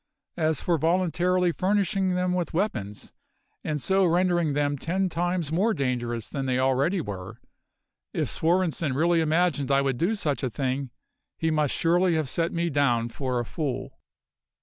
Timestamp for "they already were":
6.47-7.39